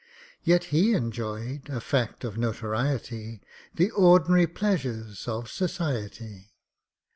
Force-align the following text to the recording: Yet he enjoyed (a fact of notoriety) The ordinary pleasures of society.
Yet 0.41 0.63
he 0.73 0.95
enjoyed 0.95 1.69
(a 1.69 1.79
fact 1.79 2.23
of 2.23 2.35
notoriety) 2.35 3.39
The 3.75 3.91
ordinary 3.91 4.47
pleasures 4.47 5.27
of 5.27 5.47
society. 5.47 6.47